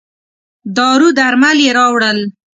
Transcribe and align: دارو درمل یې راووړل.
دارو 0.77 1.09
درمل 1.17 1.57
یې 1.65 1.71
راووړل. 1.77 2.19